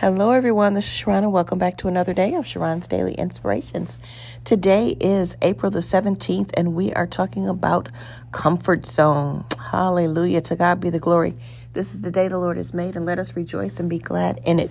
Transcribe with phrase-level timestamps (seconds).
[0.00, 0.74] Hello, everyone.
[0.74, 3.98] This is Sharon, and welcome back to another day of Sharon's Daily Inspirations.
[4.44, 7.88] Today is April the 17th, and we are talking about
[8.30, 9.46] comfort zone.
[9.58, 10.42] Hallelujah.
[10.42, 11.34] To God be the glory.
[11.72, 14.38] This is the day the Lord has made, and let us rejoice and be glad
[14.44, 14.70] in it.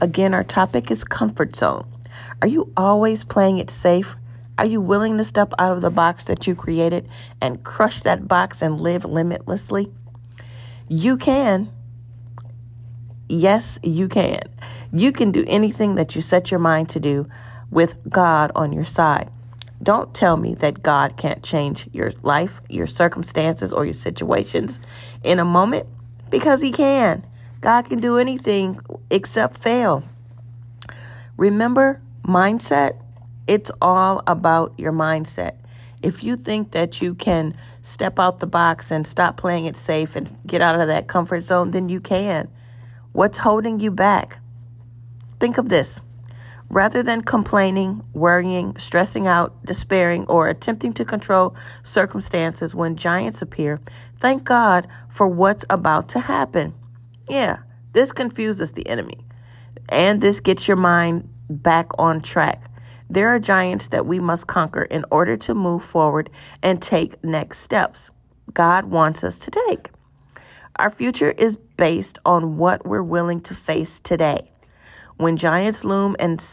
[0.00, 1.84] Again, our topic is comfort zone.
[2.40, 4.14] Are you always playing it safe?
[4.56, 7.08] Are you willing to step out of the box that you created
[7.40, 9.90] and crush that box and live limitlessly?
[10.88, 11.72] You can.
[13.36, 14.42] Yes, you can.
[14.92, 17.28] You can do anything that you set your mind to do
[17.72, 19.28] with God on your side.
[19.82, 24.78] Don't tell me that God can't change your life, your circumstances, or your situations
[25.24, 25.88] in a moment
[26.30, 27.26] because He can.
[27.60, 28.78] God can do anything
[29.10, 30.04] except fail.
[31.36, 33.02] Remember, mindset,
[33.48, 35.56] it's all about your mindset.
[36.04, 40.14] If you think that you can step out the box and stop playing it safe
[40.14, 42.48] and get out of that comfort zone, then you can.
[43.14, 44.40] What's holding you back?
[45.38, 46.00] Think of this.
[46.68, 51.54] Rather than complaining, worrying, stressing out, despairing, or attempting to control
[51.84, 53.80] circumstances when giants appear,
[54.18, 56.74] thank God for what's about to happen.
[57.28, 57.58] Yeah,
[57.92, 59.24] this confuses the enemy,
[59.90, 62.64] and this gets your mind back on track.
[63.08, 66.30] There are giants that we must conquer in order to move forward
[66.64, 68.10] and take next steps
[68.52, 69.90] God wants us to take.
[70.76, 74.48] Our future is based on what we're willing to face today.
[75.16, 76.44] When giants loom and,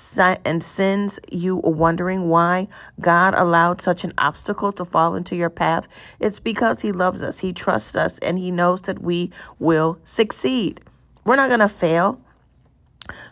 [0.45, 2.67] and sends you wondering why
[2.99, 5.87] God allowed such an obstacle to fall into your path,
[6.19, 10.81] it's because He loves us, He trusts us, and He knows that we will succeed.
[11.25, 12.21] We're not going to fail.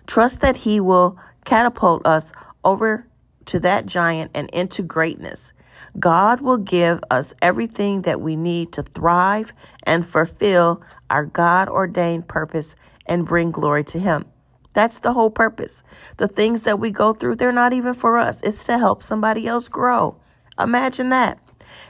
[0.08, 2.32] Trust that He will catapult us
[2.66, 3.06] over
[3.46, 5.54] to that giant and into greatness.
[6.00, 12.28] God will give us everything that we need to thrive and fulfill our God ordained
[12.28, 12.76] purpose
[13.06, 14.26] and bring glory to Him.
[14.74, 15.84] That's the whole purpose.
[16.18, 19.48] The things that we go through, they're not even for us, it's to help somebody
[19.48, 20.16] else grow.
[20.60, 21.40] Imagine that.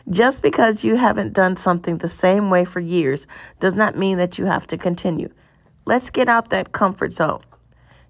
[0.10, 3.28] Just because you haven't done something the same way for years
[3.60, 5.30] does not mean that you have to continue.
[5.86, 7.42] Let's get out that comfort zone.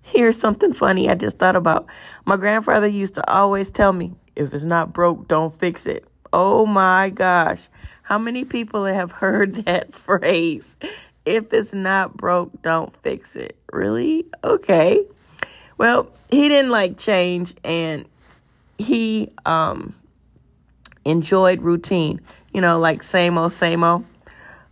[0.02, 1.88] Here's something funny I just thought about.
[2.26, 6.08] My grandfather used to always tell me, if it's not broke, don't fix it.
[6.32, 7.68] Oh my gosh.
[8.04, 10.76] How many people have heard that phrase?
[11.26, 13.58] If it's not broke, don't fix it.
[13.72, 14.26] Really?
[14.44, 15.06] Okay.
[15.78, 18.06] Well, he didn't like change and
[18.78, 19.94] he um
[21.06, 22.22] enjoyed routine.
[22.54, 24.06] You know, like same old same old.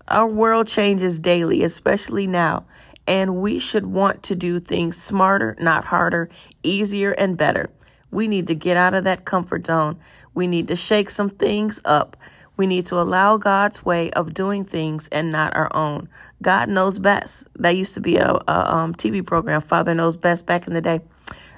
[0.08, 2.66] Our world changes daily, especially now,
[3.06, 6.30] and we should want to do things smarter, not harder,
[6.64, 7.70] easier and better.
[8.12, 10.00] We need to get out of that comfort zone.
[10.34, 12.18] We need to shake some things up.
[12.58, 16.10] We need to allow God's way of doing things and not our own.
[16.42, 17.48] God knows best.
[17.56, 20.82] That used to be a, a um, TV program, Father Knows Best, back in the
[20.82, 21.00] day.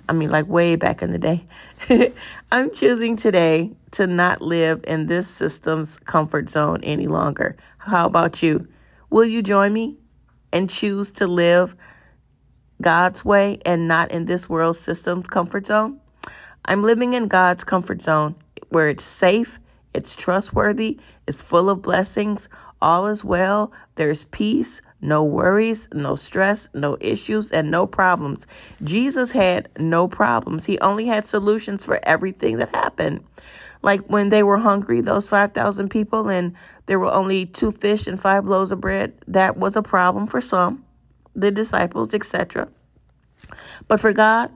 [0.10, 1.46] I mean, like way back in the day.
[2.52, 7.56] I'm choosing today to not live in this system's comfort zone any longer.
[7.78, 8.68] How about you?
[9.10, 9.98] Will you join me
[10.52, 11.76] and choose to live
[12.82, 15.99] God's way and not in this world system's comfort zone?
[16.70, 18.36] I'm living in God's comfort zone
[18.70, 19.60] where it's safe,
[19.96, 22.48] it's trustworthy, it's full of blessings,
[22.80, 28.46] all is well, there's peace, no worries, no stress, no issues, and no problems.
[28.84, 30.68] Jesus had no problems.
[30.68, 33.24] He only had solutions for everything that happened.
[33.82, 36.54] Like when they were hungry, those 5,000 people, and
[36.86, 40.40] there were only two fish and five loaves of bread, that was a problem for
[40.40, 40.86] some,
[41.34, 42.68] the disciples, etc.
[43.88, 44.52] But for God,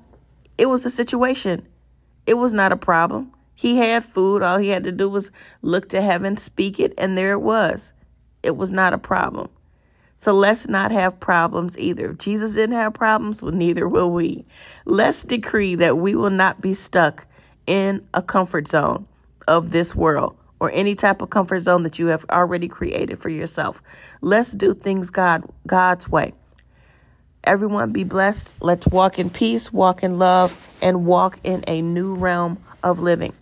[0.59, 1.67] it was a situation.
[2.25, 3.31] It was not a problem.
[3.55, 4.41] He had food.
[4.41, 7.93] All he had to do was look to heaven, speak it, and there it was.
[8.41, 9.49] It was not a problem.
[10.15, 12.11] So let's not have problems either.
[12.11, 14.45] If Jesus didn't have problems, well, neither will we.
[14.85, 17.27] Let's decree that we will not be stuck
[17.67, 19.05] in a comfort zone
[19.47, 23.29] of this world or any type of comfort zone that you have already created for
[23.29, 23.81] yourself.
[24.21, 26.33] Let's do things God God's way.
[27.43, 28.47] Everyone be blessed.
[28.61, 33.33] Let's walk in peace, walk in love, and walk in a new realm of living.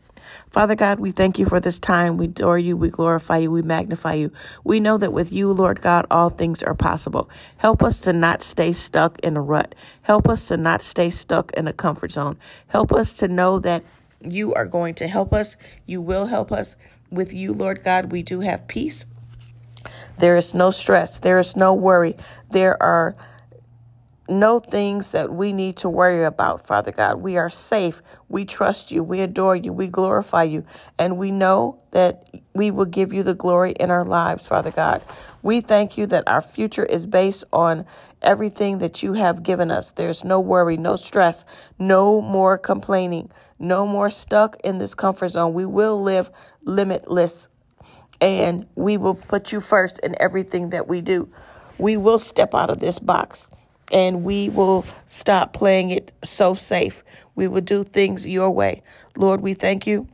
[0.52, 2.18] Father God, we thank you for this time.
[2.18, 2.78] We adore you.
[2.78, 3.52] We glorify you.
[3.52, 4.32] We magnify you.
[4.64, 7.30] We know that with you, Lord God, all things are possible.
[7.58, 9.74] Help us to not stay stuck in a rut.
[10.04, 12.38] Help us to not stay stuck in a comfort zone.
[12.68, 13.84] Help us to know that
[14.22, 15.58] you are going to help us.
[15.86, 16.76] You will help us.
[17.10, 19.06] With you, Lord God, we do have peace.
[20.18, 21.18] There is no stress.
[21.18, 22.16] There is no worry.
[22.52, 23.16] There are
[24.32, 27.18] no things that we need to worry about, Father God.
[27.18, 28.02] We are safe.
[28.30, 29.04] We trust you.
[29.04, 29.74] We adore you.
[29.74, 30.66] We glorify you.
[30.98, 35.02] And we know that we will give you the glory in our lives, Father God.
[35.44, 37.86] We thank you that our future is based on
[38.22, 39.92] everything that you have given us.
[39.92, 41.44] There's no worry, no stress,
[41.78, 45.54] no more complaining, no more stuck in this comfort zone.
[45.54, 46.32] We will live
[46.64, 47.50] limitless
[48.22, 51.30] and we will put you first in everything that we do.
[51.78, 53.48] We will step out of this box
[53.92, 57.04] and we will stop playing it so safe.
[57.36, 58.82] We will do things your way.
[59.16, 60.08] Lord, we thank you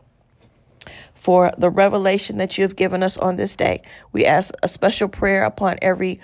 [1.15, 3.81] for the revelation that you have given us on this day.
[4.11, 6.19] We ask a special prayer upon every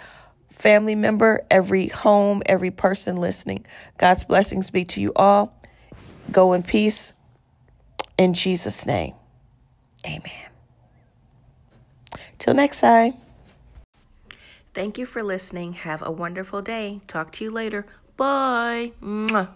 [0.49, 3.65] family member, every home, every person listening.
[3.97, 5.59] God's blessings be to you all.
[6.31, 7.13] Go in peace.
[8.17, 9.13] In Jesus' name,
[10.05, 10.49] amen.
[12.37, 13.22] Till next time.
[14.73, 15.73] Thank you for listening.
[15.73, 17.01] Have a wonderful day.
[17.07, 17.85] Talk to you later.
[18.17, 18.93] Bye.
[19.01, 19.49] Mwah.